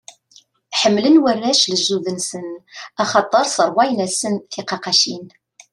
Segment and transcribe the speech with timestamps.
[0.79, 2.47] Ḥemmlen warrac lejdud-nsen
[3.01, 5.25] axaṭer sserwayen-asen tiqaqqacin.